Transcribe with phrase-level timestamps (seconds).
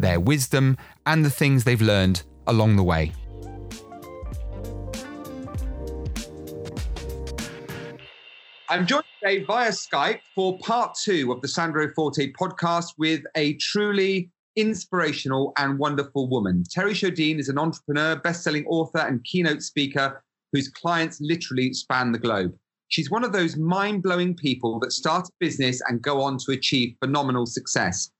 [0.00, 3.12] their wisdom, and the things they've learned along the way.
[8.68, 13.54] I'm joined today via Skype for part two of the Sandro Forte podcast with a
[13.54, 16.64] truly inspirational and wonderful woman.
[16.72, 22.18] Terri Sjodin is an entrepreneur, best-selling author, and keynote speaker whose clients literally span the
[22.18, 22.52] globe.
[22.88, 26.96] She's one of those mind-blowing people that start a business and go on to achieve
[27.00, 28.10] phenomenal success.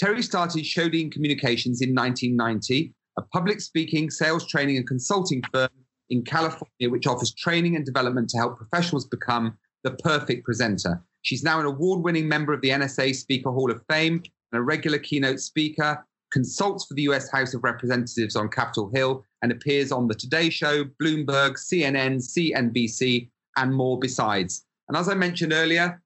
[0.00, 5.68] Terri started Sjodin Communications in 1990, a public speaking, sales training, and consulting firm
[6.08, 11.02] in California, which offers training and development to help professionals become the perfect presenter.
[11.20, 14.62] She's now an award winning member of the NSA Speaker Hall of Fame and a
[14.62, 19.92] regular keynote speaker, consults for the US House of Representatives on Capitol Hill, and appears
[19.92, 24.64] on The Today Show, Bloomberg, CNN, CNBC, and more besides.
[24.88, 26.00] And as I mentioned earlier,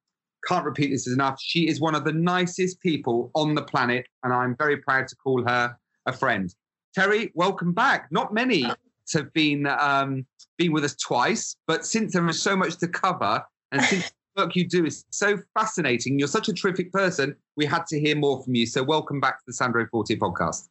[0.46, 1.38] can't repeat this enough.
[1.40, 5.16] She is one of the nicest people on the planet, and I'm very proud to
[5.16, 6.54] call her a friend.
[6.96, 8.08] Terri, welcome back.
[8.10, 8.70] Not many
[9.12, 13.42] have been um, been with us twice, but since there is so much to cover,
[13.72, 17.36] and since the work you do is so fascinating, you're such a terrific person.
[17.56, 18.66] We had to hear more from you.
[18.66, 20.68] So welcome back to the Sandro Forte podcast.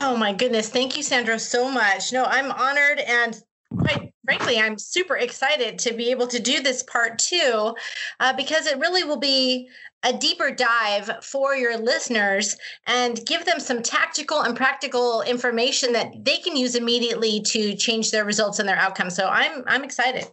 [0.00, 0.68] Oh my goodness.
[0.68, 2.12] Thank you, Sandro, so much.
[2.12, 3.42] No, I'm honored and
[3.76, 7.74] quite frankly, I'm super excited to be able to do this part two
[8.20, 9.68] uh, because it really will be
[10.02, 16.12] a deeper dive for your listeners and give them some tactical and practical information that
[16.24, 19.14] they can use immediately to change their results and their outcomes.
[19.16, 20.26] So I'm I'm excited.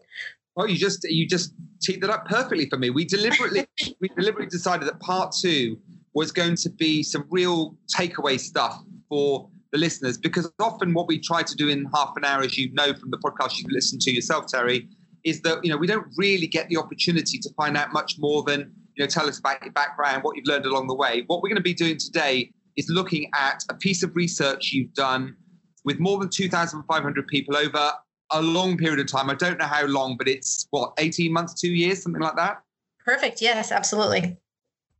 [0.56, 2.90] Well, you just you just teed that up perfectly for me.
[2.90, 3.66] We deliberately
[4.02, 5.80] we deliberately decided that part two
[6.14, 11.20] was going to be some real takeaway stuff for the listeners because often what we
[11.20, 14.00] try to do in half an hour, as you know from the podcast you listen
[14.00, 14.88] to yourself, Terri,
[15.24, 18.44] is that you know we don't really get the opportunity to find out much more
[18.44, 21.24] than you know tell us about your background, what you've learned along the way.
[21.28, 24.94] What we're going to be doing today is looking at a piece of research you've
[24.94, 25.36] done
[25.84, 27.92] with more than 2,500 people over
[28.32, 29.30] a long period of time.
[29.30, 32.62] I don't know how long, but it's what 18 months, two years, something like that.
[33.04, 33.42] Perfect.
[33.42, 34.38] Yes, absolutely.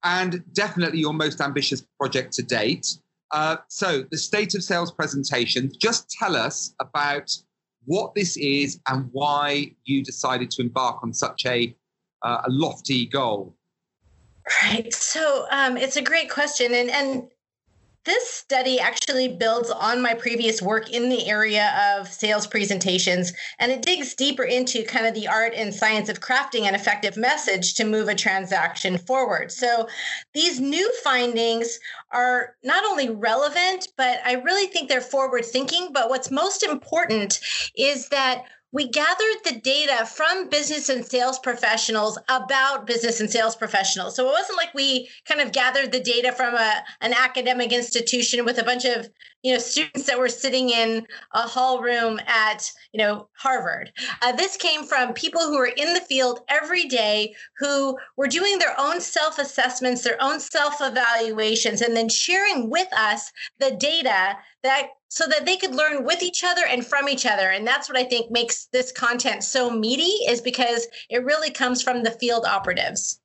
[0.04, 2.88] And definitely your most ambitious project to date.
[3.32, 7.32] Uh, so, the state of sales presentation, just tell us about
[7.86, 11.76] what this is and why you decided to embark on such a,
[12.24, 13.56] uh, a lofty goal.
[14.64, 14.94] Right.
[14.94, 16.74] So, um, it's a great question.
[16.74, 17.24] And, and
[18.06, 23.72] this study actually builds on my previous work in the area of sales presentations, and
[23.72, 27.76] it digs deeper into kind of the art and science of crafting an effective message
[27.76, 29.52] to move a transaction forward.
[29.52, 29.88] So
[30.34, 31.80] these new findings
[32.12, 35.90] are not only relevant, but I really think they're forward thinking.
[35.94, 37.40] But what's most important
[37.76, 43.56] is that we gathered the data from business and sales professionals about business and sales
[43.56, 44.16] professionals.
[44.16, 48.46] So it wasn't like we kind of gathered the data from a, an academic institution
[48.46, 49.10] with a bunch of
[49.44, 54.32] you know students that were sitting in a hall room at you know harvard uh,
[54.32, 58.80] this came from people who are in the field every day who were doing their
[58.80, 64.90] own self assessments their own self evaluations and then sharing with us the data that
[65.12, 67.98] so that they could learn with each other and from each other and that's what
[67.98, 72.46] i think makes this content so meaty is because it really comes from the field
[72.46, 73.20] operatives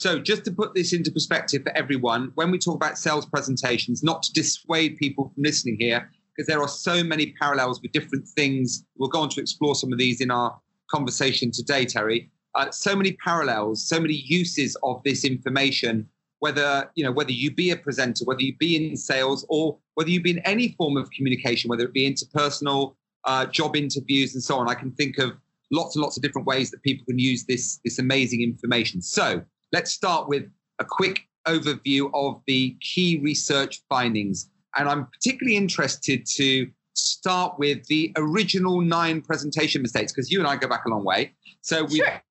[0.00, 4.02] so, just to put this into perspective for everyone, when we talk about sales presentations,
[4.02, 8.26] not to dissuade people from listening here, because there are so many parallels with different
[8.26, 8.82] things.
[8.96, 10.58] We'll go on to explore some of these in our
[10.90, 12.30] conversation today, Terri.
[12.54, 16.08] Uh, so many parallels, so many uses of this information.
[16.40, 20.10] Whether you know whether you be a presenter, whether you be in sales, or whether
[20.10, 22.94] you be in any form of communication, whether it be interpersonal,
[23.24, 24.68] uh, job interviews, and so on.
[24.68, 25.32] I can think of
[25.70, 29.00] lots and lots of different ways that people can use this this amazing information.
[29.02, 29.42] So
[29.72, 30.44] let's start with
[30.78, 34.50] a quick overview of the key research findings.
[34.76, 40.48] And I'm particularly interested to start with the original nine presentation mistakes because you and
[40.48, 41.32] I go back a long way.
[41.60, 42.22] So we, sure.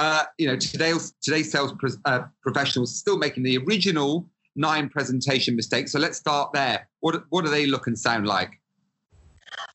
[0.00, 1.72] Uh, you know, today's today's sales
[2.06, 4.26] uh, professionals still making the original
[4.56, 5.92] nine presentation mistakes.
[5.92, 6.88] So let's start there.
[7.00, 8.59] What what do they look and sound like?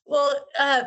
[0.07, 0.83] Well, uh,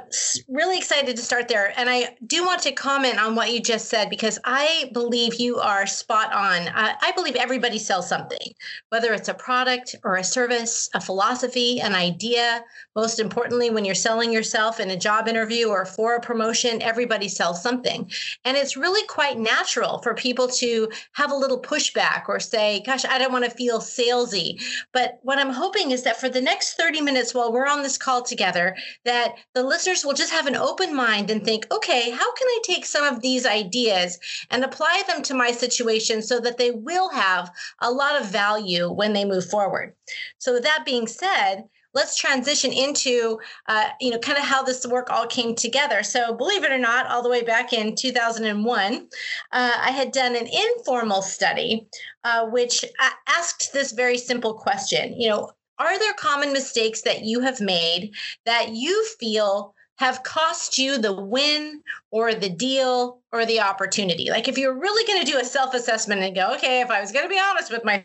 [0.49, 1.73] really excited to start there.
[1.77, 5.59] And I do want to comment on what you just said because I believe you
[5.59, 6.69] are spot on.
[6.69, 8.55] Uh, I believe everybody sells something,
[8.91, 12.65] whether it's a product or a service, a philosophy, an idea.
[12.95, 17.27] Most importantly, when you're selling yourself in a job interview or for a promotion, everybody
[17.27, 18.09] sells something.
[18.45, 23.05] And it's really quite natural for people to have a little pushback or say, gosh,
[23.05, 24.63] I don't want to feel salesy.
[24.93, 27.99] But what I'm hoping is that for the next 30 minutes while we're on this
[27.99, 32.33] call together, that the listeners will just have an open mind and think, okay, how
[32.35, 34.19] can I take some of these ideas
[34.51, 38.91] and apply them to my situation so that they will have a lot of value
[38.91, 39.95] when they move forward?
[40.39, 41.65] So, with that being said,
[41.95, 46.35] let's transition into uh, you know kind of how this work all came together so
[46.35, 49.09] believe it or not all the way back in 2001
[49.53, 51.89] uh, i had done an informal study
[52.25, 52.85] uh, which
[53.27, 58.13] asked this very simple question you know are there common mistakes that you have made
[58.47, 64.31] that you feel have cost you the win or the deal or the opportunity?
[64.31, 67.01] Like, if you're really going to do a self assessment and go, okay, if I
[67.01, 68.05] was going to be honest with my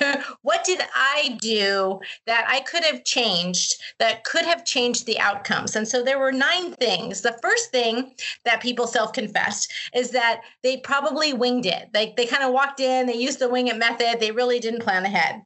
[0.42, 5.76] what did I do that I could have changed that could have changed the outcomes?
[5.76, 7.20] And so there were nine things.
[7.20, 8.14] The first thing
[8.44, 11.90] that people self confessed is that they probably winged it.
[11.94, 14.82] Like they kind of walked in, they used the wing it method, they really didn't
[14.82, 15.42] plan ahead.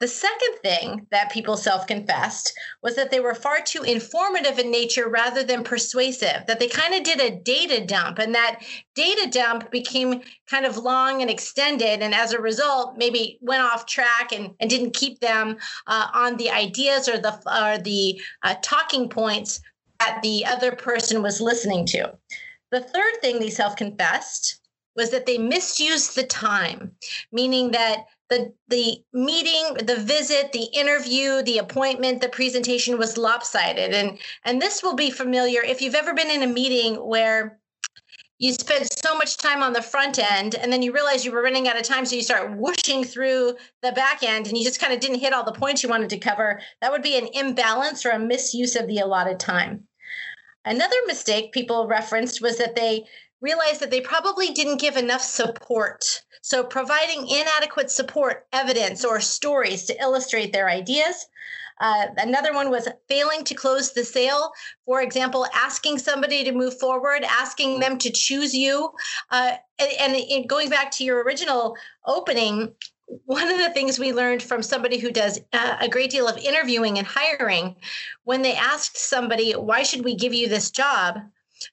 [0.00, 2.52] The second thing that people self confessed
[2.82, 6.94] was that they were far too informative in nature rather than persuasive, that they kind
[6.94, 8.60] of did a data dump, and that
[8.94, 12.02] data dump became kind of long and extended.
[12.02, 16.36] And as a result, maybe went off track and, and didn't keep them uh, on
[16.36, 19.60] the ideas or the, or the uh, talking points
[20.00, 22.12] that the other person was listening to.
[22.72, 24.60] The third thing they self confessed
[24.96, 26.92] was that they misused the time,
[27.32, 33.92] meaning that the the meeting the visit the interview the appointment the presentation was lopsided.
[33.92, 37.58] And and this will be familiar if you've ever been in a meeting where
[38.38, 41.42] you spend so much time on the front end and then you realize you were
[41.42, 44.80] running out of time so you start whooshing through the back end and you just
[44.80, 47.28] kind of didn't hit all the points you wanted to cover that would be an
[47.32, 49.84] imbalance or a misuse of the allotted time.
[50.64, 53.04] Another mistake people referenced was that they
[53.44, 56.22] realized that they probably didn't give enough support.
[56.40, 61.26] So, providing inadequate support, evidence, or stories to illustrate their ideas.
[61.80, 64.52] Uh, another one was failing to close the sale.
[64.86, 68.90] For example, asking somebody to move forward, asking them to choose you.
[69.30, 71.76] Uh, and, and going back to your original
[72.06, 72.72] opening,
[73.26, 76.38] one of the things we learned from somebody who does uh, a great deal of
[76.38, 77.76] interviewing and hiring,
[78.22, 81.18] when they asked somebody, why should we give you this job?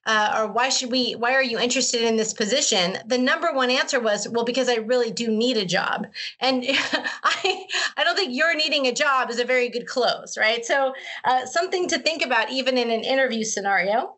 [0.06, 3.70] Uh, or why should we why are you interested in this position the number one
[3.70, 6.06] answer was well because i really do need a job
[6.40, 6.64] and
[7.22, 10.92] i i don't think you're needing a job is a very good close right so
[11.24, 14.16] uh, something to think about even in an interview scenario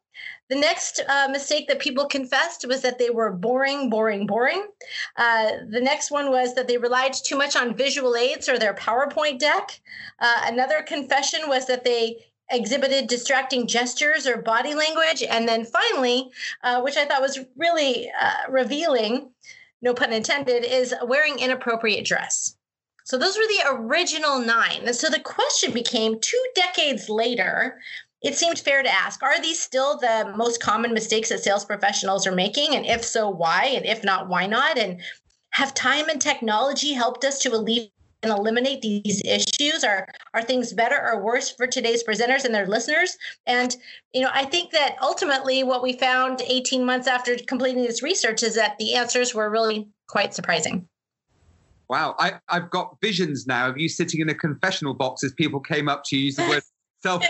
[0.51, 4.67] the next uh, mistake that people confessed was that they were boring, boring, boring.
[5.17, 8.75] Uh, the next one was that they relied too much on visual aids or their
[8.75, 9.81] PowerPoint deck.
[10.21, 15.23] Uh, another confession was that they exhibited distracting gestures or body language.
[15.23, 16.31] And then finally,
[16.63, 19.31] uh, which I thought was really uh, revealing,
[19.83, 22.57] no pun intended, is wearing inappropriate dress.
[23.05, 24.87] So those were the original nine.
[24.87, 27.79] And so the question became two decades later,
[28.23, 32.27] it seemed fair to ask are these still the most common mistakes that sales professionals
[32.27, 32.75] are making?
[32.75, 33.67] And if so, why?
[33.67, 34.79] And if not, why not?
[34.79, 35.03] And
[35.51, 37.93] have time and technology helped us to alleviate
[38.25, 39.85] and eliminate these issues?
[39.85, 43.17] Are are things better or worse for today's presenters and their listeners?
[43.47, 43.77] And
[44.13, 48.43] you know, I think that ultimately what we found 18 months after completing this research
[48.43, 50.89] is that the answers were really quite surprising.
[51.89, 55.61] Wow, I, I've got visions now of you sitting in a confessional box as people
[55.61, 56.63] came up to you use the word
[57.03, 57.23] self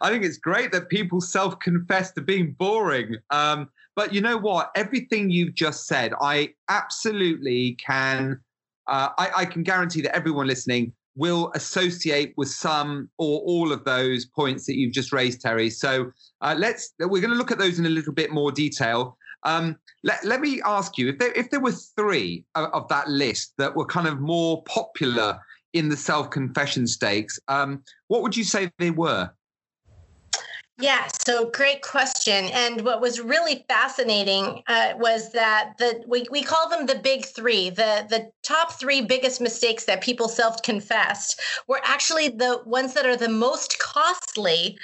[0.00, 3.16] I think it's great that people self confess to being boring.
[3.30, 4.70] Um, but you know what?
[4.76, 8.40] Everything you've just said, I absolutely can
[8.88, 13.84] uh, I, I can guarantee that everyone listening will associate with some or all of
[13.84, 15.68] those points that you've just raised, Terry.
[15.68, 19.18] So uh, let's we're going to look at those in a little bit more detail.
[19.42, 23.08] Um, let, let me ask you if there if there were three of, of that
[23.08, 25.38] list that were kind of more popular
[25.72, 29.30] in the self confession stakes, um, what would you say they were?
[30.80, 32.44] Yeah, so great question.
[32.46, 37.26] And what was really fascinating uh, was that the we, we call them the big
[37.26, 37.68] three.
[37.68, 43.06] The the top three biggest mistakes that people self confessed were actually the ones that
[43.06, 44.78] are the most costly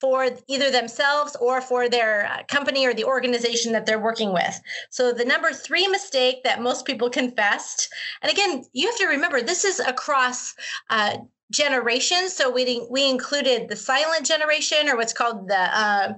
[0.00, 4.60] for either themselves or for their uh, company or the organization that they're working with.
[4.90, 7.88] So the number three mistake that most people confessed,
[8.22, 10.54] and again, you have to remember this is across
[10.90, 11.16] uh,
[11.50, 12.32] generations.
[12.34, 16.12] So we we included the silent generation, or what's called the uh,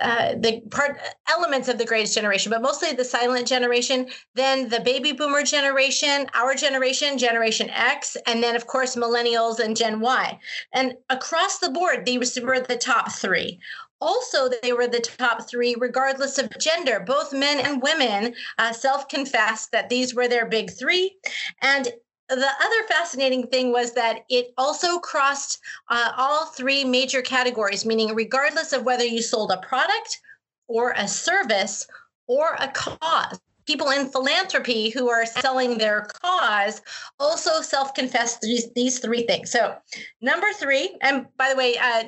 [0.00, 4.80] uh, the part elements of the greatest generation, but mostly the silent generation, then the
[4.80, 10.38] baby boomer generation, our generation, Generation X, and then of course millennials and Gen Y.
[10.72, 13.58] And across the board, these were the top three.
[14.00, 17.00] Also, they were the top three, regardless of gender.
[17.00, 21.16] Both men and women uh, self confessed that these were their big three.
[21.60, 21.88] And
[22.28, 28.14] the other fascinating thing was that it also crossed uh, all three major categories, meaning,
[28.14, 30.20] regardless of whether you sold a product
[30.66, 31.86] or a service
[32.26, 33.40] or a cause.
[33.66, 36.80] People in philanthropy who are selling their cause
[37.18, 39.50] also self confess these, these three things.
[39.50, 39.76] So,
[40.20, 42.04] number three, and by the way, uh,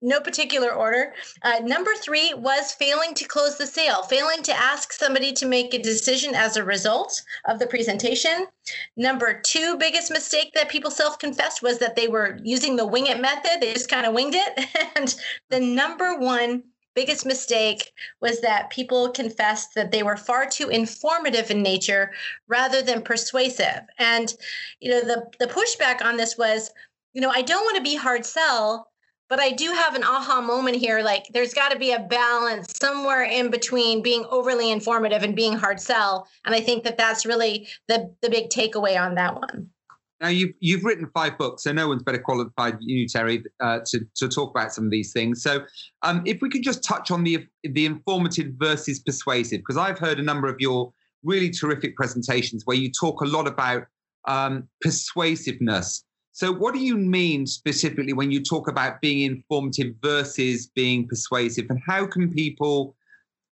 [0.00, 1.14] no particular order.
[1.42, 5.72] Uh, number three was failing to close the sale, failing to ask somebody to make
[5.72, 8.46] a decision as a result of the presentation.
[8.96, 13.06] Number two biggest mistake that people self confessed was that they were using the wing
[13.06, 13.60] it method.
[13.60, 14.66] They just kind of winged it.
[14.96, 15.14] and
[15.50, 16.64] the number one
[16.94, 22.12] biggest mistake was that people confessed that they were far too informative in nature
[22.48, 23.80] rather than persuasive.
[23.98, 24.34] And,
[24.80, 26.70] you know, the, the pushback on this was,
[27.14, 28.91] you know, I don't want to be hard sell
[29.32, 31.00] but I do have an aha moment here.
[31.00, 35.54] Like, there's got to be a balance somewhere in between being overly informative and being
[35.54, 36.28] hard sell.
[36.44, 39.70] And I think that that's really the the big takeaway on that one.
[40.20, 43.78] Now you've you've written five books, so no one's better qualified than you, Terri, uh,
[43.86, 45.42] to to talk about some of these things.
[45.42, 45.64] So,
[46.02, 50.20] um, if we could just touch on the the informative versus persuasive, because I've heard
[50.20, 50.92] a number of your
[51.24, 53.86] really terrific presentations where you talk a lot about
[54.28, 60.66] um, persuasiveness so, what do you mean specifically when you talk about being informative versus
[60.66, 61.66] being persuasive?
[61.68, 62.96] And how can people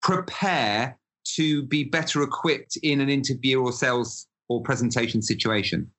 [0.02, 0.98] prepare
[1.36, 5.90] to be better equipped in an interview or sales or presentation situation?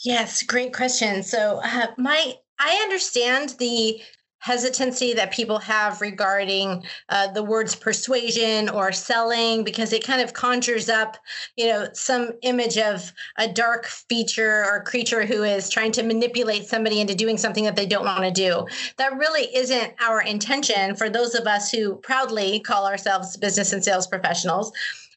[0.00, 1.22] Yes, great question.
[1.22, 4.00] So, uh, my I understand the
[4.40, 10.32] hesitancy that people have regarding uh, the words persuasion or selling because it kind of
[10.32, 11.16] conjures up
[11.56, 16.66] you know some image of a dark feature or creature who is trying to manipulate
[16.66, 18.66] somebody into doing something that they don't want to do.
[18.96, 23.82] That really isn't our intention for those of us who proudly call ourselves business and
[23.82, 24.72] sales professionals.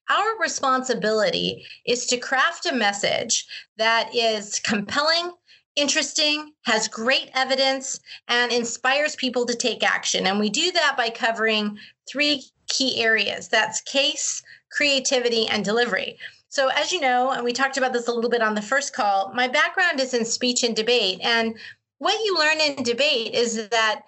[0.09, 3.45] Our responsibility is to craft a message
[3.77, 5.31] that is compelling
[5.75, 10.27] interesting, has great evidence, and inspires people to take action.
[10.27, 11.77] And we do that by covering
[12.09, 16.17] three key areas that's case, creativity, and delivery.
[16.49, 18.93] So, as you know, and we talked about this a little bit on the first
[18.93, 21.19] call, my background is in speech and debate.
[21.21, 21.57] And
[21.99, 24.01] what you learn in debate is that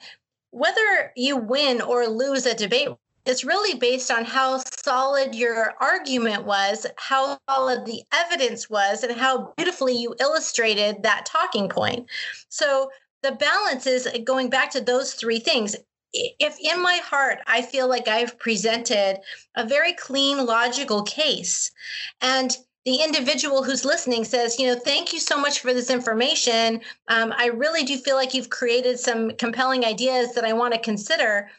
[0.51, 2.89] whether you win or lose a debate
[3.25, 9.18] it's really based on how solid your argument was, how solid the evidence was, and
[9.18, 12.08] how beautifully you illustrated that talking point.
[12.50, 12.89] So
[13.22, 15.75] the balance is going back to those three things.
[16.13, 19.20] If in my heart I feel like I've presented
[19.56, 21.72] a very clean, logical case,
[22.22, 26.82] and the individual who's listening says, you know, thank you so much for this information.
[27.08, 30.80] Um, I really do feel like you've created some compelling ideas that I want to
[30.82, 31.50] consider.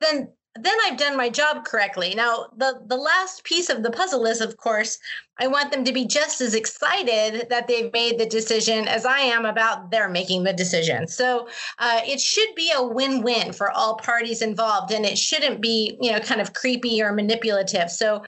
[0.00, 2.14] Then then I've done my job correctly.
[2.14, 4.98] Now, the the last piece of the puzzle is, of course,
[5.38, 9.18] I want them to be just as excited that they've made the decision as I
[9.18, 11.08] am about their making the decision.
[11.08, 15.98] So uh, it should be a win-win for all parties involved, and it shouldn't be,
[16.00, 17.90] you know, kind of creepy or manipulative.
[17.90, 18.24] So.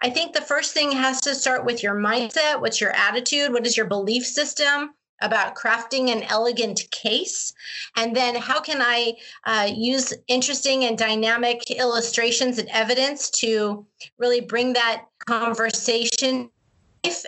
[0.00, 2.60] I think the first thing has to start with your mindset.
[2.60, 3.52] What's your attitude?
[3.52, 4.94] What is your belief system?
[5.20, 7.52] About crafting an elegant case.
[7.96, 13.86] And then how can i uh, use interesting and dynamic illustrations and evidence to
[14.18, 16.50] really bring that conversation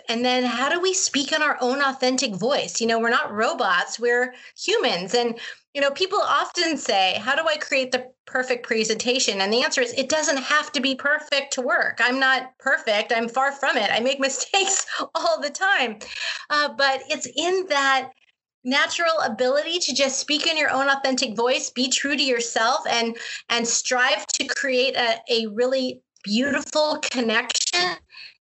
[0.09, 2.81] and then how do we speak in our own authentic voice?
[2.81, 5.15] You know we're not robots we're humans.
[5.15, 5.39] And
[5.73, 9.41] you know, people often say, How do I create the perfect presentation?
[9.41, 11.99] And the answer is, It doesn't have to be perfect to work.
[12.01, 13.13] I'm not perfect.
[13.15, 13.89] I'm far from it.
[13.91, 14.85] I make mistakes
[15.15, 15.99] all the time.
[16.49, 18.11] Uh, but it's in that
[18.63, 23.17] natural ability to just speak in your own authentic voice be true to yourself and
[23.49, 27.95] and strive to create a, a really beautiful connection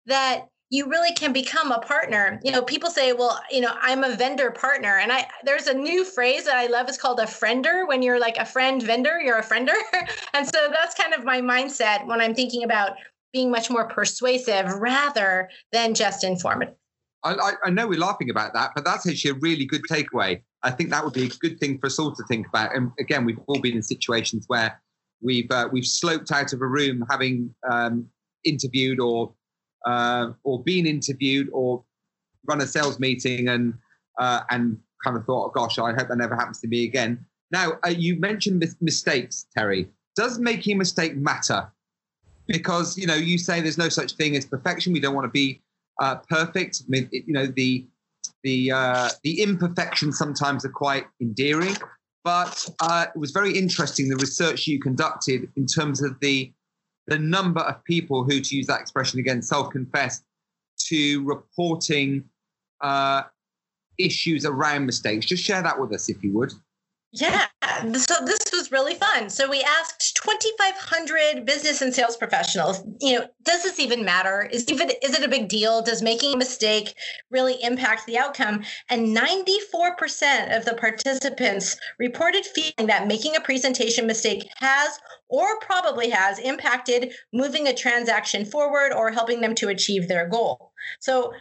[0.04, 2.40] that you really can become a partner.
[2.44, 4.98] You know, people say, well, you know, I'm a vendor partner.
[4.98, 7.86] And I there's a new phrase that I love is called a friender.
[7.86, 9.74] When you're like a friend vendor, you're a friender.
[10.32, 12.92] and so that's kind of my mindset when I'm thinking about
[13.32, 16.74] being much more persuasive rather than just informative.
[17.22, 20.40] I, I know we're laughing about that, but that's actually a really good takeaway.
[20.62, 22.74] I think that would be a good thing for us all to think about.
[22.74, 24.80] And again, we've all been in situations where
[25.20, 28.06] we've uh, we've sloped out of a room having um,
[28.44, 29.34] interviewed or
[29.86, 31.84] uh, or been interviewed or
[32.46, 33.74] run a sales meeting and
[34.18, 37.24] uh, and kind of thought, oh, gosh, I hope that never happens to me again.
[37.50, 39.88] Now, uh, you mentioned mistakes, Terri.
[40.14, 41.70] Does making a mistake matter?
[42.46, 44.92] Because you know, you say there's no such thing as perfection.
[44.92, 45.62] We don't want to be
[46.00, 46.82] uh, perfect.
[46.82, 47.86] I mean, it, you know, the
[48.42, 51.76] the uh, the imperfections sometimes are quite endearing.
[52.22, 56.52] But uh, it was very interesting the research you conducted in terms of the
[57.10, 60.24] the number of people who, to use that expression again, self-confessed
[60.78, 62.24] to reporting
[62.80, 63.22] uh,
[63.98, 65.26] issues around mistakes.
[65.26, 66.52] Just share that with us, if you would.
[67.12, 67.46] Yeah,
[67.92, 69.30] so this was really fun.
[69.30, 72.84] So we asked 2,500 business and sales professionals.
[73.00, 74.48] You know, does this even matter?
[74.52, 75.82] Is even is it a big deal?
[75.82, 76.94] Does making a mistake
[77.28, 78.62] really impact the outcome?
[78.88, 86.10] And 94% of the participants reported feeling that making a presentation mistake has or probably
[86.10, 90.70] has impacted moving a transaction forward or helping them to achieve their goal.
[91.00, 91.32] So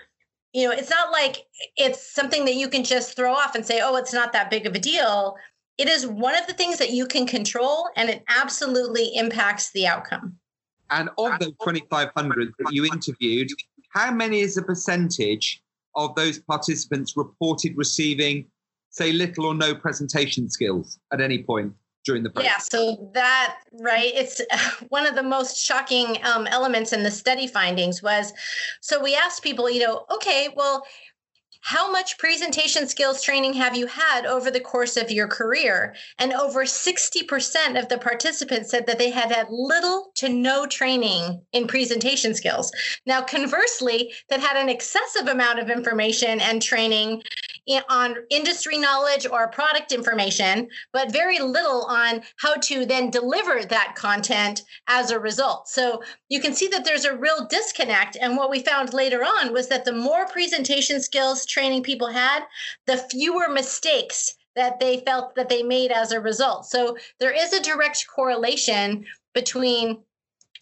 [0.52, 1.46] you know, it's not like
[1.78, 4.66] it's something that you can just throw off and say, oh, it's not that big
[4.66, 5.36] of a deal
[5.80, 9.88] it is one of the things that you can control and it absolutely impacts the
[9.88, 10.36] outcome.
[10.92, 13.50] And of those 2,500 that you interviewed,
[13.94, 15.64] how many is the percentage
[15.96, 18.46] of those participants reported receiving,
[18.90, 21.74] say, little or no presentation skills at any point?
[22.06, 22.50] during the process.
[22.50, 24.42] Yeah, so that right, it's
[24.90, 28.34] one of the most shocking um, elements in the study findings was,
[28.82, 30.86] so we asked people, you know, okay, well,
[31.62, 35.96] how much presentation skills training have you had over the course of your career?
[36.18, 41.42] And over 60% of the participants said that they had had little to no training
[41.52, 42.72] in presentation skills.
[43.06, 47.22] Now, conversely, that had an excessive amount of information and training
[47.90, 53.94] on industry knowledge or product information, but very little on how to then deliver that
[53.96, 55.68] content as a result.
[55.68, 58.18] So you can see that there's a real disconnect.
[58.20, 62.44] And what we found later on was that the more presentation skills training people had,
[62.86, 66.66] the fewer mistakes that they felt that they made as a result.
[66.66, 70.00] So there is a direct correlation between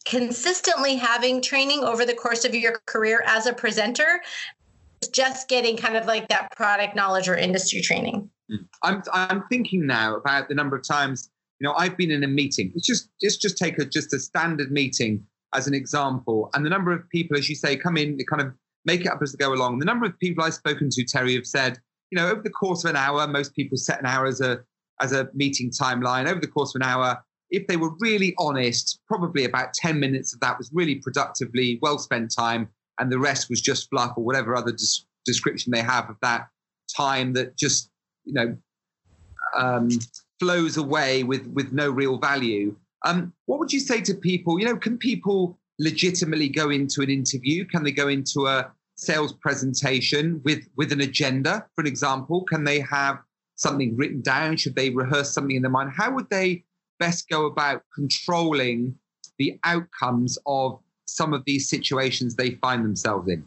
[0.06, 4.22] consistently having training over the course of your career as a presenter
[5.12, 8.56] just getting kind of like that product knowledge or industry training hmm.
[8.84, 12.28] i'm i'm thinking now about the number of times you know i've been in a
[12.28, 16.66] meeting it's just just just take a just a standard meeting as an example and
[16.66, 18.54] the number of people as you say come in they kind of
[18.88, 19.78] make it up as they go along.
[19.78, 21.78] The number of people I've spoken to, Terri, have said,
[22.10, 24.64] you know, over the course of an hour, most people set an hour as a
[25.00, 26.28] as a meeting timeline.
[26.28, 27.22] Over the course of an hour,
[27.52, 32.00] if they were really honest, probably about 10 minutes of that was really productively well
[32.00, 32.70] spent time,
[33.00, 36.48] and the rest was just fluff or whatever other des- description they have of that
[36.96, 37.92] time that just,
[38.24, 38.58] you know,
[39.56, 39.90] um,
[40.40, 42.76] flows away with with no real value.
[43.06, 44.60] Um, what would you say to people?
[44.60, 47.66] You know, can people legitimately go into an interview?
[47.66, 52.44] Can they go into a sales presentation with with an agenda for an example.
[52.44, 53.20] Can they have
[53.56, 54.58] something written down?
[54.58, 55.92] Should they rehearse something in their mind?
[55.96, 56.64] How would they
[57.00, 58.96] best go about controlling
[59.38, 63.46] the outcomes of some of these situations they find themselves in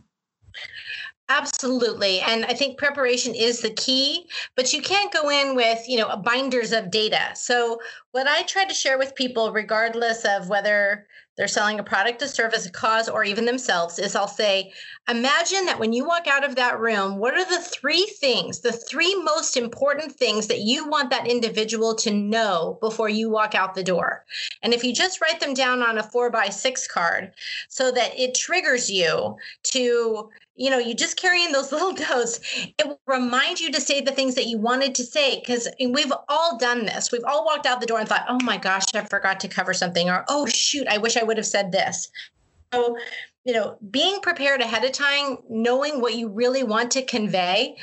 [1.30, 2.20] Absolutely.
[2.20, 6.16] And I think preparation is the key, but you can't go in with, you know,
[6.16, 7.30] binders of data.
[7.34, 7.78] So
[8.10, 12.28] what I try to share with people, regardless of whether they're selling a product, a
[12.28, 14.72] service, a cause, or even themselves, is I'll say,
[15.08, 18.72] imagine that when you walk out of that room, what are the three things, the
[18.72, 23.74] three most important things that you want that individual to know before you walk out
[23.76, 24.24] the door?
[24.62, 27.32] And if you just write them down on a four by six card
[27.68, 32.40] so that it triggers you to, you know, you just carry in those little notes,
[32.78, 35.40] it will remind you to say the things that you wanted to say.
[35.40, 37.10] Because we've all done this.
[37.10, 39.74] We've all walked out the door and thought, oh my gosh, I forgot to cover
[39.74, 42.10] something, or oh shoot, I wish I would have said this.
[42.72, 42.96] So,
[43.44, 47.76] you know, being prepared ahead of time, knowing what you really want to convey.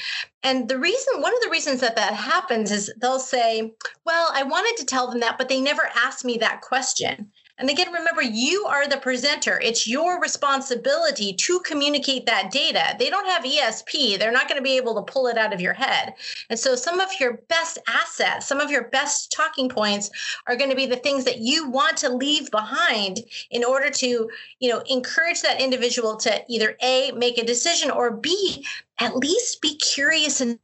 [0.43, 3.73] And the reason, one of the reasons that that happens is they'll say,
[4.05, 7.31] well, I wanted to tell them that, but they never asked me that question.
[7.59, 9.59] And again, remember, you are the presenter.
[9.63, 12.95] It's your responsibility to communicate that data.
[12.99, 15.61] They don't have ESP, they're not going to be able to pull it out of
[15.61, 16.13] your head.
[16.49, 20.11] And so, some of your best assets, some of your best talking points
[20.45, 24.29] are going to be the things that you want to leave behind in order to,
[24.59, 28.65] you know, encourage that individual to either A, make a decision, or B,
[28.99, 30.59] at least be curious in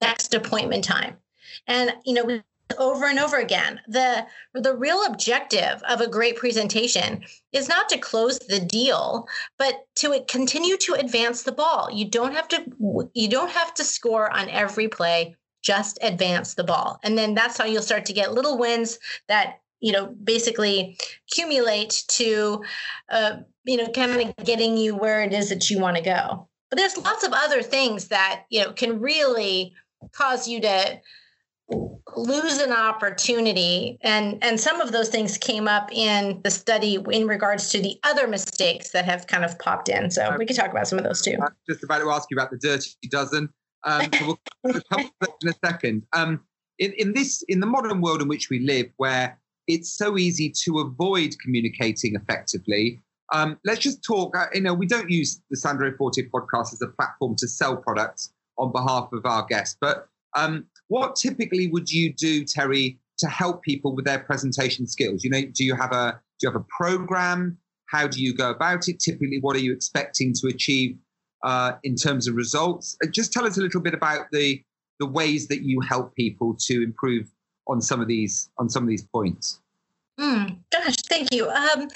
[0.00, 1.16] next appointment time.
[1.66, 2.40] And, you know,
[2.78, 3.80] over and over again.
[3.88, 9.26] The the real objective of a great presentation is not to close the deal,
[9.58, 11.88] but to continue to advance the ball.
[11.92, 16.64] You don't have to you don't have to score on every play, just advance the
[16.64, 16.98] ball.
[17.02, 18.98] And then that's how you'll start to get little wins
[19.28, 20.98] that you know basically
[21.28, 22.62] accumulate to
[23.10, 26.48] uh, you know kind of getting you where it is that you want to go
[26.70, 29.74] but there's lots of other things that you know can really
[30.12, 31.00] cause you to
[31.68, 33.98] lose an opportunity.
[34.02, 37.98] And and some of those things came up in the study in regards to the
[38.04, 40.10] other mistakes that have kind of popped in.
[40.10, 41.36] So we could talk about some of those too.
[41.68, 43.48] Just about to ask you about the dirty dozen.
[43.84, 44.74] Um, so we'll
[45.42, 46.02] in a second.
[46.12, 46.40] Um,
[46.78, 50.52] in, in this in the modern world in which we live where it's so easy
[50.64, 53.02] to avoid communicating effectively
[53.32, 56.82] um, let's just talk uh, you know we don't use the sandro forte podcast as
[56.82, 61.90] a platform to sell products on behalf of our guests but um, what typically would
[61.90, 65.24] you do, Terri, to help people with their presentation skills?
[65.24, 67.58] You know, do you have a do you have a program?
[67.86, 69.00] How do you go about it?
[69.00, 70.96] Typically, what are you expecting to achieve
[71.42, 72.96] uh, in terms of results?
[73.02, 74.62] Uh, just tell us a little bit about the
[75.00, 77.30] the ways that you help people to improve
[77.68, 79.60] on some of these on some of these points.
[80.20, 81.48] Mm, gosh, thank you.
[81.48, 81.88] Um,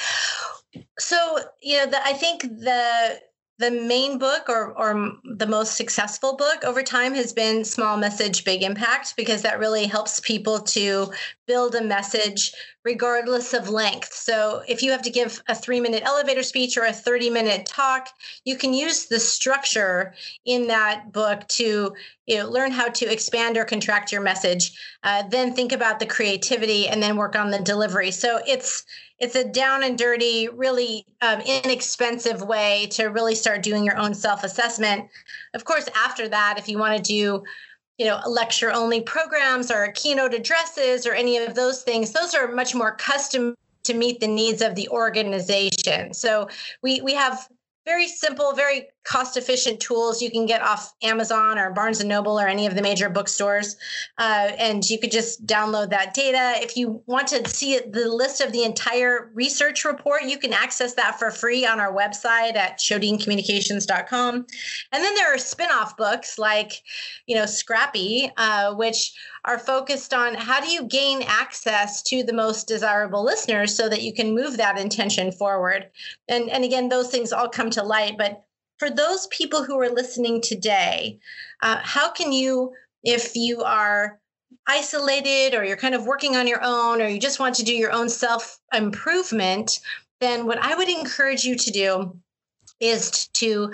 [0.99, 3.21] so you know, the, I think the
[3.61, 8.45] the main book or, or the most successful book over time has been Small Message,
[8.45, 11.13] Big Impact, because that really helps people to
[11.47, 12.53] build a message
[12.85, 14.13] regardless of length.
[14.13, 17.67] So if you have to give a three minute elevator speech or a 30 minute
[17.67, 18.09] talk,
[18.45, 20.15] you can use the structure
[20.45, 21.95] in that book to
[22.27, 26.07] you know, learn how to expand or contract your message, uh, then think about the
[26.07, 28.11] creativity and then work on the delivery.
[28.11, 28.85] So it's
[29.19, 34.15] it's a down and dirty, really um, inexpensive way to really start doing your own
[34.15, 35.09] self assessment.
[35.53, 37.43] Of course, after that, if you want to do
[38.01, 42.49] you know lecture only programs or keynote addresses or any of those things those are
[42.49, 46.13] much more custom to meet the needs of the organization.
[46.15, 46.49] So
[46.83, 47.49] we we have
[47.87, 52.39] very simple, very cost efficient tools you can get off Amazon or Barnes and Noble
[52.39, 53.77] or any of the major bookstores.
[54.19, 56.63] Uh, and you could just download that data.
[56.63, 60.95] If you want to see the list of the entire research report, you can access
[60.95, 64.35] that for free on our website at sjodincommunications.com.
[64.93, 66.83] And then there are spin off books like,
[67.27, 69.13] you know, Scrappy, uh, which
[69.45, 74.03] are focused on how do you gain access to the most desirable listeners so that
[74.03, 75.91] you can move that intention forward.
[76.29, 78.17] And, and again, those things all come to light.
[78.19, 78.43] But
[78.79, 81.19] for those people who are listening today,
[81.63, 82.73] uh, how can you,
[83.05, 84.19] if you are
[84.67, 87.75] isolated or you're kind of working on your own or you just want to do
[87.75, 89.81] your own self improvement,
[90.21, 92.21] then what I would encourage you to do
[92.81, 93.73] is to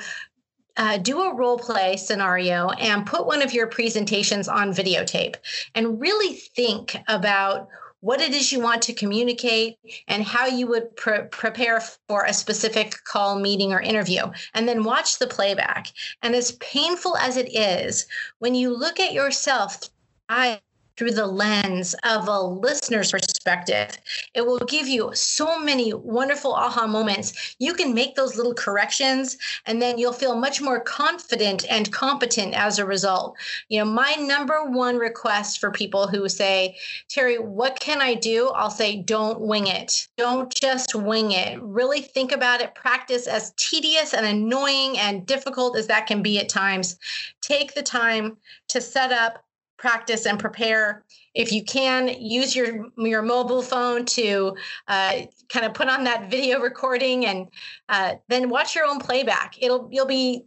[0.76, 5.36] uh, do a role play scenario and put one of your presentations on videotape
[5.74, 7.68] and really think about
[8.00, 12.32] what it is you want to communicate and how you would pre- prepare for a
[12.32, 14.22] specific call, meeting, or interview,
[14.54, 15.88] and then watch the playback.
[16.22, 18.06] And as painful as it is,
[18.38, 19.80] when you look at yourself,
[20.28, 20.60] I
[20.96, 23.98] through the lens of a listener's perspective.
[24.34, 27.56] It will give you so many wonderful aha moments.
[27.58, 32.54] You can make those little corrections and then you'll feel much more confident and competent
[32.54, 33.36] as a result.
[33.68, 36.76] You know, my number one request for people who say,
[37.08, 38.48] Terri, what can I do?
[38.48, 40.08] I'll say, don't wing it.
[40.16, 41.60] Don't just wing it.
[41.62, 42.74] Really think about it.
[42.74, 46.98] Practice as tedious and annoying and difficult as that can be at times.
[47.42, 48.36] Take the time
[48.68, 49.45] to set up
[49.78, 51.04] practice and prepare.
[51.34, 54.56] If you can, use your your mobile phone to
[54.88, 57.48] uh, kind of put on that video recording and
[57.88, 59.56] uh, then watch your own playback.
[59.60, 60.44] It'll you'll be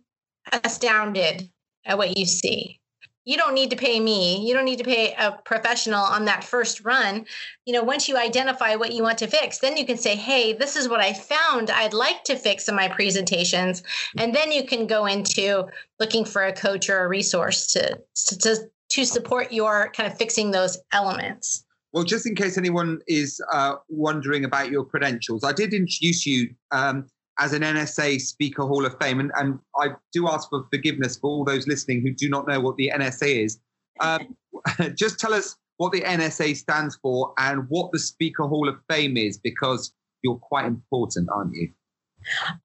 [0.63, 1.50] astounded
[1.86, 2.80] at what you see.
[3.26, 4.48] You don't need to pay me.
[4.48, 7.26] You don't need to pay a professional on that first run.
[7.65, 10.54] You know, once you identify what you want to fix, then you can say, "Hey,
[10.54, 11.70] this is what I found.
[11.70, 13.84] I'd like to fix in my presentations,"
[14.18, 15.68] and then you can go into
[16.00, 18.02] looking for a coach or a resource to
[18.39, 21.65] to to support your kind of fixing those elements?
[21.91, 26.54] Well, just in case anyone is uh, wondering about your credentials, I did introduce you
[26.71, 27.08] um,
[27.39, 31.30] as an NSA Speaker Hall of Fame, and, and, I do ask for forgiveness for
[31.30, 33.60] all those listening who do not know what the NSA is.
[34.02, 34.36] Um,
[34.95, 39.17] just tell us what the NSA stands for and what the Speaker Hall of Fame
[39.17, 41.69] is, because you're quite important, aren't you?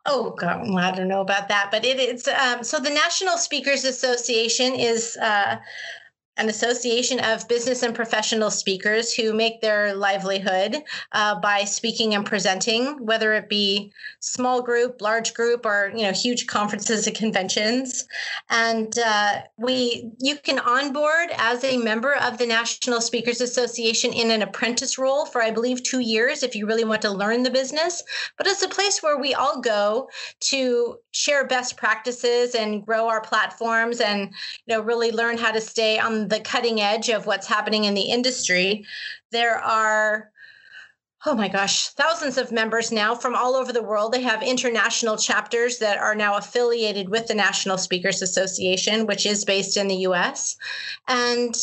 [0.04, 2.28] Oh God, well, I don't know about that, but it is.
[2.28, 5.56] Um, so the National Speakers Association is uh,
[6.36, 10.76] an association of business and professional speakers who make their livelihood
[11.12, 16.12] uh, by speaking and presenting, whether it be small group, large group, or you know
[16.12, 18.04] huge conferences and conventions.
[18.50, 24.30] And uh, we, you can onboard as a member of the National Speakers Association in
[24.30, 27.50] an apprentice role for I believe two years if you really want to learn the
[27.50, 28.02] business.
[28.36, 30.08] But it's a place where we all go
[30.40, 34.32] to share best practices and grow our platforms, and
[34.66, 37.94] you know really learn how to stay on the cutting edge of what's happening in
[37.94, 38.84] the industry.
[39.30, 40.30] There are
[41.26, 44.12] oh my gosh, thousands of members now from all over the world.
[44.12, 49.44] They have international chapters that are now affiliated with the National Speakers Association, which is
[49.44, 50.56] based in the US.
[51.08, 51.54] And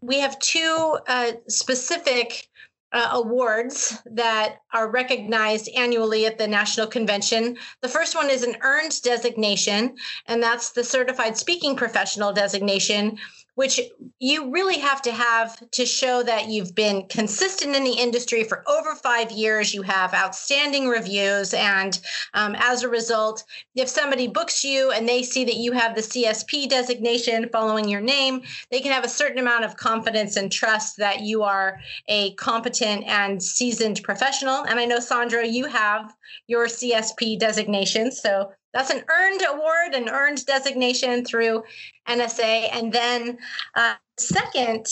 [0.00, 2.48] we have two uh, specific
[2.92, 7.56] uh, awards that are recognized annually at the national convention.
[7.80, 13.18] The first one is an earned designation, and that's the certified speaking professional designation,
[13.54, 13.80] which
[14.18, 18.64] you really have to have to show that you've been consistent in the industry for
[18.68, 19.74] over five years.
[19.74, 21.52] You have outstanding reviews.
[21.52, 21.98] And
[22.34, 26.00] um, as a result, if somebody books you and they see that you have the
[26.00, 30.96] CSP designation following your name, they can have a certain amount of confidence and trust
[30.96, 34.64] that you are a competent and seasoned professional.
[34.64, 36.14] And I know, Sandro, you have
[36.46, 38.10] your CSP designation.
[38.12, 41.62] So that's an earned award, an earned designation through
[42.08, 42.68] NSA.
[42.72, 43.38] And then
[43.74, 44.86] uh, second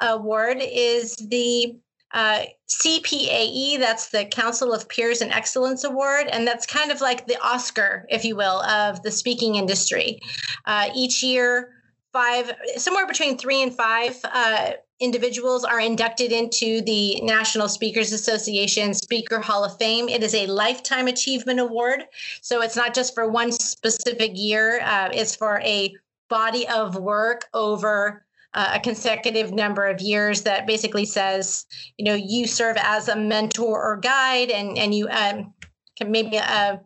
[0.00, 1.76] award is the
[2.12, 7.26] uh, CPAE, that's the Council of Peers and Excellence Award, and that's kind of like
[7.26, 10.20] the Oscar, if you will, of the speaking industry.
[10.64, 11.72] Uh, each year,
[12.12, 14.72] five, somewhere between three and five uh,
[15.04, 20.08] individuals are inducted into the National Speakers Association Speaker Hall of Fame.
[20.08, 22.04] It is a lifetime achievement award.
[22.40, 25.94] So it's not just for one specific year, uh, it's for a
[26.28, 31.66] body of work over uh, a consecutive number of years that basically says,
[31.98, 35.52] you know, you serve as a mentor or guide and, and you um,
[35.98, 36.76] can maybe uh,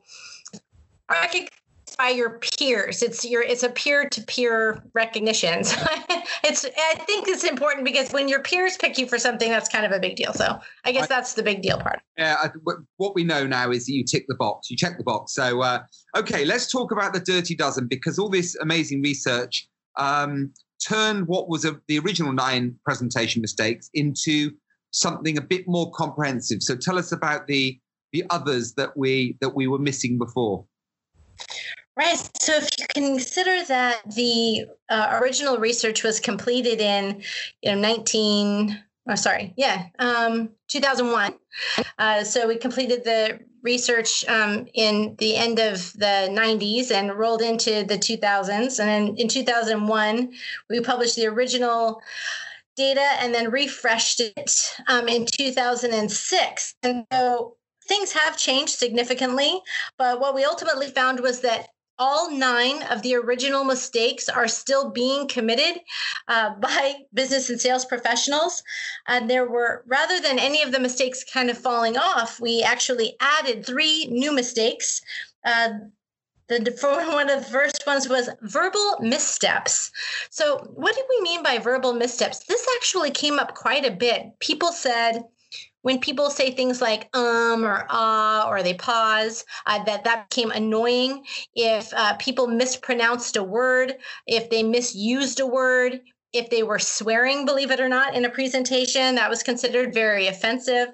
[1.99, 3.03] by your peers.
[3.03, 5.65] It's your it's a peer to peer recognition.
[6.39, 9.69] So it's I think it's important because when your peers pick you for something, that's
[9.69, 10.33] kind of a big deal.
[10.33, 12.01] So I guess I, that's the big deal part.
[12.17, 12.51] Yeah, I,
[12.97, 15.35] what we know now is that you tick the box, you check the box.
[15.35, 15.81] So uh,
[16.17, 20.53] okay, let's talk about the dirty dozen because all this amazing research um,
[20.87, 24.53] turned what was a, the original nine presentation mistakes into
[24.93, 26.63] something a bit more comprehensive.
[26.63, 27.79] So tell us about the
[28.13, 30.65] the others that we that we were missing before.
[31.99, 32.31] Right.
[32.41, 37.25] So if you consider that the uh, original research was completed in,
[37.61, 41.35] you know, 19, oh, sorry, yeah, um, 2001.
[41.99, 47.43] Uh, so we completed the research um, in the end of the 90s and rolled
[47.43, 48.79] into the 2000s.
[48.79, 50.33] And then in 2001,
[50.71, 52.01] we published the original
[52.77, 54.53] data and then refreshed it
[54.87, 56.75] um, in 2006.
[56.85, 57.57] And so
[57.89, 59.61] things have changed significantly.
[59.97, 64.91] But what we ultimately found was that all nine of the original mistakes are still
[64.91, 65.81] being committed
[66.29, 68.63] uh, by business and sales professionals.
[69.07, 73.17] And there were, rather than any of the mistakes kind of falling off, we actually
[73.21, 75.03] added three new mistakes.
[75.45, 75.71] Uh,
[76.49, 76.59] the
[77.13, 79.91] one of the first ones was verbal missteps.
[80.31, 82.45] So, what do we mean by verbal missteps?
[82.45, 84.39] This actually came up quite a bit.
[84.41, 85.25] People said,
[85.83, 90.51] when people say things like um or ah or they pause uh, that that became
[90.51, 91.25] annoying.
[91.55, 93.95] If uh, people mispronounced a word
[94.27, 96.01] if they misused a word
[96.35, 100.27] if they were swearing believe it or not in a presentation that was considered very
[100.27, 100.89] offensive.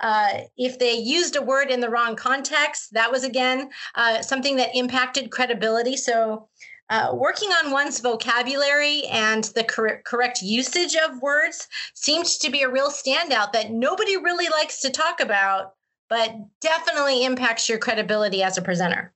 [0.00, 4.56] Uh, if they used a word in the wrong context that was again uh, something
[4.56, 5.96] that impacted credibility.
[5.96, 6.48] So
[6.90, 12.62] uh, working on one's vocabulary and the cor- correct usage of words seems to be
[12.62, 15.74] a real standout that nobody really likes to talk about,
[16.08, 19.12] but definitely impacts your credibility as a presenter.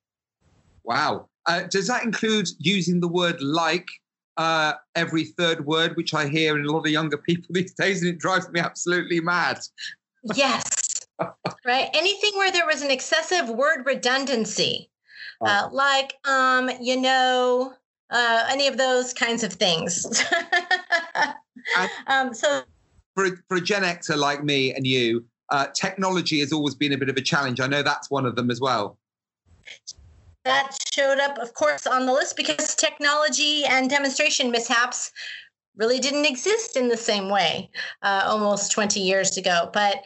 [0.84, 1.28] Wow.
[1.46, 3.88] Uh, does that include using the word like
[4.36, 8.02] uh, every third word, which I hear in a lot of younger people these days,
[8.02, 9.60] and it drives me absolutely mad?
[10.34, 11.06] yes.
[11.64, 11.88] right.
[11.94, 14.90] Anything where there was an excessive word redundancy
[15.42, 17.74] uh, like um, you know,
[18.10, 20.06] uh, any of those kinds of things.
[22.06, 22.62] um, so,
[23.14, 26.92] for a, for a Gen Xer like me and you, uh, technology has always been
[26.92, 27.60] a bit of a challenge.
[27.60, 28.98] I know that's one of them as well.
[30.44, 35.12] That showed up, of course, on the list because technology and demonstration mishaps
[35.76, 37.70] really didn't exist in the same way
[38.02, 39.70] uh, almost 20 years ago.
[39.72, 40.04] But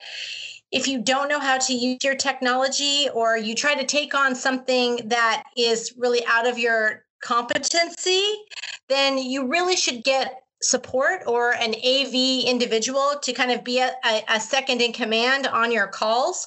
[0.76, 4.34] if you don't know how to use your technology or you try to take on
[4.34, 8.22] something that is really out of your competency,
[8.88, 13.90] then you really should get support or an AV individual to kind of be a,
[14.28, 16.46] a second in command on your calls.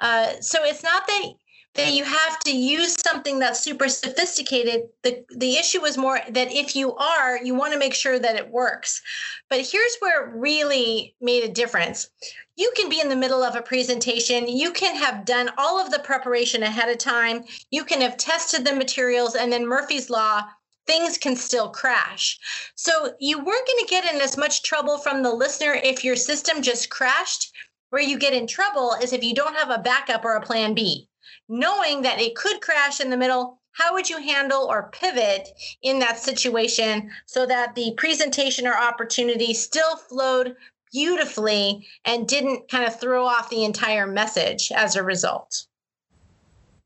[0.00, 1.32] Uh, so it's not that
[1.74, 4.88] that you have to use something that's super sophisticated.
[5.04, 8.34] The the issue is more that if you are, you want to make sure that
[8.34, 9.00] it works.
[9.48, 12.10] But here's where it really made a difference.
[12.58, 15.92] You can be in the middle of a presentation, you can have done all of
[15.92, 20.42] the preparation ahead of time, you can have tested the materials, and then Murphy's Law
[20.84, 22.36] things can still crash.
[22.74, 26.16] So you weren't going to get in as much trouble from the listener if your
[26.16, 27.52] system just crashed
[27.90, 30.74] Where you get in trouble is if you don't have a backup or a plan
[30.74, 31.08] B.
[31.48, 35.48] Knowing that it could crash in the middle, how would you handle or pivot
[35.82, 40.56] in that situation so that the presentation or opportunity still flowed
[40.92, 45.66] beautifully and didn't kind of throw off the entire message as a result?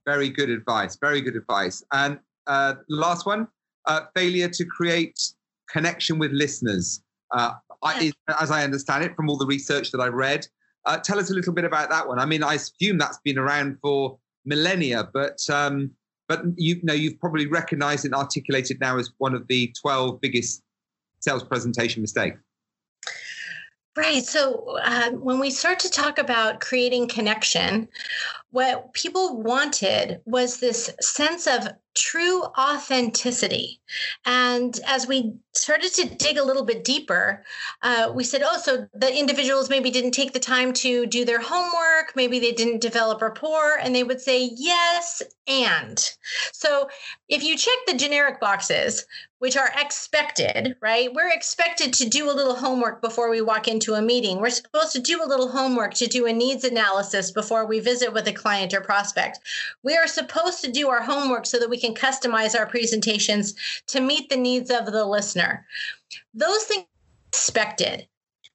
[0.06, 0.96] Very good advice.
[1.00, 1.82] Very good advice.
[1.92, 3.48] And uh, last one
[3.86, 5.18] uh, failure to create
[5.70, 7.02] connection with listeners.
[7.30, 10.46] Uh, I, as I understand it from all the research that I read,
[10.84, 12.18] uh, tell us a little bit about that one.
[12.18, 15.90] I mean, I assume that's been around for millennia, but um,
[16.28, 20.62] but you know you've probably recognised and articulated now as one of the twelve biggest
[21.20, 22.40] sales presentation mistakes.
[23.94, 24.24] Right.
[24.24, 27.88] So uh, when we start to talk about creating connection,
[28.50, 33.80] what people wanted was this sense of true authenticity.
[34.24, 37.44] And as we started to dig a little bit deeper,
[37.82, 41.40] uh, we said, oh, so the individuals maybe didn't take the time to do their
[41.40, 46.02] homework, maybe they didn't develop rapport, and they would say, yes, and.
[46.52, 46.88] So
[47.28, 49.04] if you check the generic boxes,
[49.42, 51.12] which are expected, right?
[51.12, 54.38] We're expected to do a little homework before we walk into a meeting.
[54.38, 58.12] We're supposed to do a little homework to do a needs analysis before we visit
[58.12, 59.40] with a client or prospect.
[59.82, 63.56] We are supposed to do our homework so that we can customize our presentations
[63.88, 65.66] to meet the needs of the listener.
[66.32, 66.86] Those things
[67.32, 68.06] expected.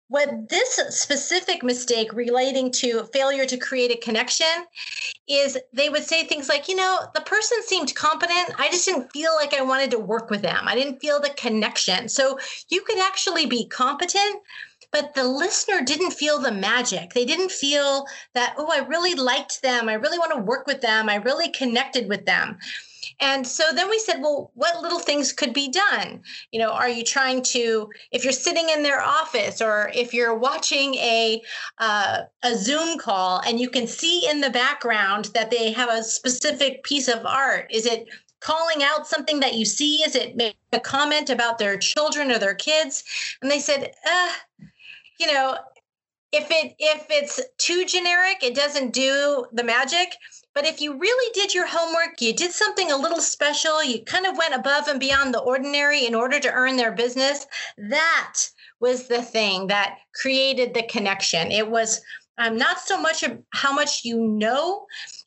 [0.10, 4.48] What this specific mistake relating to failure to create a connection
[5.28, 8.54] is they would say things like, you know, the person seemed competent.
[8.58, 10.62] I just didn't feel like I wanted to work with them.
[10.64, 12.08] I didn't feel the connection.
[12.08, 12.40] So
[12.70, 14.42] you could actually be competent,
[14.92, 17.14] but the listener didn't feel the magic.
[17.14, 19.90] They didn't feel that, oh, I really liked them.
[19.90, 21.10] I really want to work with them.
[21.10, 22.58] I really connected with them.
[23.20, 26.22] And so then we said, well, what little things could be done?
[26.52, 30.38] You know, are you trying to, if you're sitting in their office or if you're
[30.38, 31.42] watching a
[31.80, 36.04] uh, a Zoom call and you can see in the background that they have a
[36.04, 38.08] specific piece of art, is it
[38.40, 39.98] calling out something that you see?
[40.04, 43.04] Is it a comment about their children or their kids?
[43.42, 44.30] And they said, uh,
[45.20, 45.58] you know,
[46.32, 50.16] if it if it's too generic, it doesn't do the magic.
[50.54, 54.26] But if you really did your homework, you did something a little special, you kind
[54.26, 57.46] of went above and beyond the ordinary in order to earn their business,
[57.78, 58.36] that
[58.80, 61.52] was the thing that created the connection.
[61.52, 62.02] It was
[62.38, 64.86] um, not so much how much you know,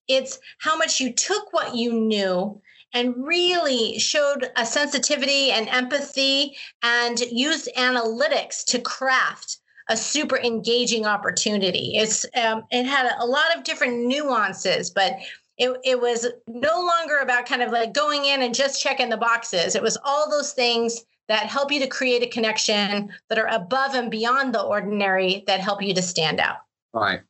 [0.08, 2.60] it's how much you took what you knew
[2.92, 9.59] and really showed a sensitivity and empathy and used analytics to craft
[9.90, 11.92] a super engaging opportunity.
[11.96, 15.18] It's um, it had a lot of different nuances, but
[15.58, 19.16] it, it was no longer about kind of like going in and just checking the
[19.16, 19.74] boxes.
[19.74, 23.94] It was all those things that help you to create a connection that are above
[23.94, 26.58] and beyond the ordinary that help you to stand out.
[26.94, 27.20] All right.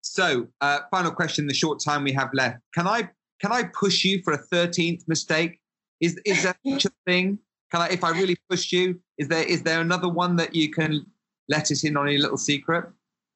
[0.00, 4.04] So, uh, final question: the short time we have left, can I can I push
[4.04, 5.60] you for a thirteenth mistake?
[6.00, 7.38] Is is that such a thing?
[7.70, 10.70] Can I, if I really push you, is there is there another one that you
[10.70, 11.04] can
[11.48, 12.86] let us in on a little secret?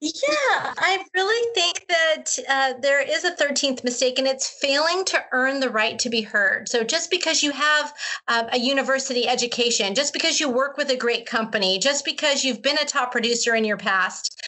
[0.02, 5.22] Yeah, I really think that uh, there is a 13th mistake, and it's failing to
[5.32, 6.70] earn the right to be heard.
[6.70, 7.92] So, just because you have
[8.26, 12.62] um, a university education, just because you work with a great company, just because you've
[12.62, 14.40] been a top producer in your past,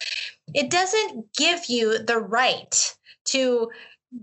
[0.55, 2.97] it doesn't give you the right
[3.27, 3.71] to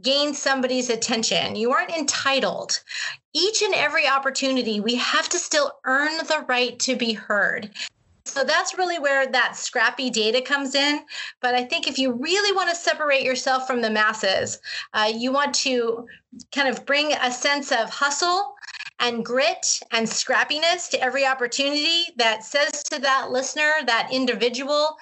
[0.01, 1.55] gain somebody's attention.
[1.55, 2.81] You aren't entitled.
[3.33, 7.69] Each and every opportunity, we have to still earn the right to be heard.
[8.29, 11.01] So that's really where that scrappy data comes in.
[11.41, 14.59] But I think if you really want to separate yourself from the masses,
[14.93, 16.05] uh, you want to
[16.51, 18.55] kind of bring a sense of hustle
[18.99, 24.97] and grit and scrappiness to every opportunity that says to that listener, that individual,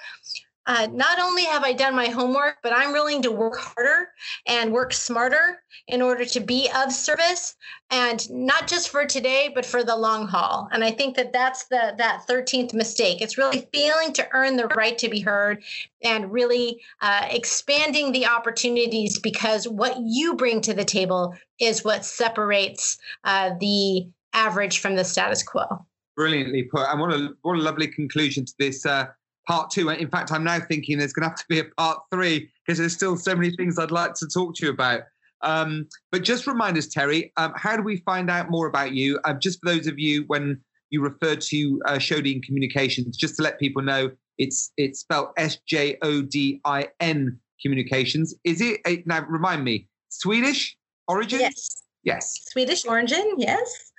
[0.68, 4.10] uh, not only have I done my homework, but I'm willing to work harder
[4.46, 7.56] and work smarter in order to be of service,
[7.90, 10.68] and not just for today, but for the long haul.
[10.70, 13.22] And I think that that's the that 13th mistake.
[13.22, 15.64] It's really failing to earn the right to be heard,
[16.04, 22.04] and really uh, expanding the opportunities because what you bring to the table is what
[22.04, 25.86] separates uh, the average from the status quo.
[26.14, 26.86] Brilliantly put.
[26.88, 29.06] And what a what a lovely conclusion to this uh,
[29.48, 29.88] part two.
[29.88, 32.78] In fact, I'm now thinking there's going to have to be a part three because
[32.78, 35.02] there's still so many things I'd like to talk to you about.
[35.42, 39.18] Um, but just remind us, Terri, um, how do we find out more about you?
[39.24, 43.42] Uh, just for those of you when you refer to uh, Sjodin Communications, just to
[43.42, 48.34] let people know, it's it's spelled S J O D I N Communications.
[48.44, 49.24] Is it now?
[49.28, 50.76] Remind me, Swedish
[51.06, 51.40] origin?
[51.40, 51.82] Yes.
[52.04, 52.40] Yes.
[52.48, 53.92] Swedish origin, yes.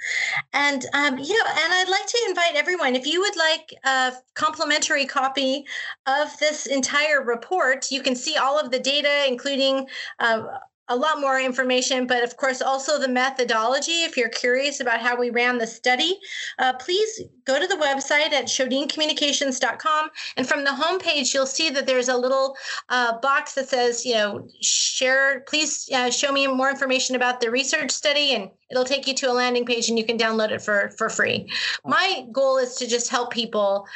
[0.53, 5.05] And um, yeah, and I'd like to invite everyone if you would like a complimentary
[5.05, 5.65] copy
[6.07, 9.87] of this entire report, you can see all of the data, including
[10.19, 10.43] uh,
[10.89, 14.03] a lot more information, but of course, also the methodology.
[14.03, 16.19] If you're curious about how we ran the study,
[16.57, 20.09] uh, please go to the website at sjodincommunications.com.
[20.35, 22.57] And from the homepage, you'll see that there's a little
[22.89, 27.51] uh, box that says, you know, share, please uh, show me more information about the
[27.51, 28.33] research study.
[28.33, 31.09] And it'll take you to a landing page and you can download it for, for
[31.09, 31.47] free.
[31.85, 33.87] My goal is to just help people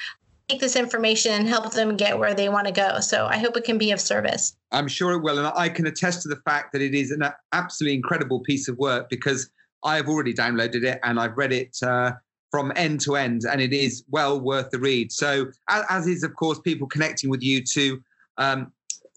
[0.50, 3.00] take this information and help them get where they want to go.
[3.00, 4.56] So I hope it can be of service.
[4.72, 5.38] I'm sure it will.
[5.38, 7.24] And I can attest to the fact that it is an
[7.54, 9.50] absolutely incredible piece of work because
[9.84, 12.14] I have already downloaded it and I've read it uh,
[12.54, 15.12] from end to end, and it is well worth the read.
[15.12, 18.00] So, as, is, of course, people connecting with you to
[18.38, 18.72] um,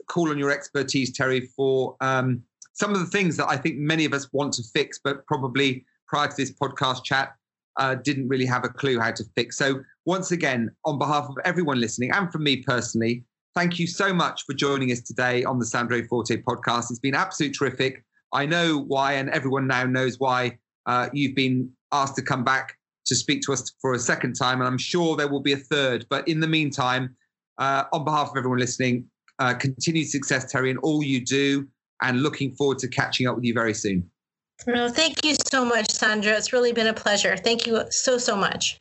[0.06, 4.06] call on your expertise, Terri, for um, some of the things that I think many
[4.06, 7.34] of us want to fix, but probably prior to this podcast chat,
[7.78, 9.56] uh, didn't really have a clue how to fix.
[9.56, 13.24] So, once again, on behalf of everyone listening and from me personally,
[13.54, 16.90] thank you so much for joining us today on the Sandro Forte podcast.
[16.90, 18.04] It's been absolutely terrific.
[18.32, 22.76] I know why, and everyone now knows why uh, you've been asked to come back
[23.06, 25.56] to speak to us for a second time, and I'm sure there will be a
[25.56, 26.06] third.
[26.10, 27.16] But in the meantime,
[27.58, 29.06] uh, on behalf of everyone listening,
[29.38, 31.66] uh, continued success, Terri, in all you do,
[32.02, 34.10] and looking forward to catching up with you very soon.
[34.64, 36.32] Well, thank you so much, Sandro.
[36.34, 37.36] It's really been a pleasure.
[37.36, 38.80] Thank you so, so much.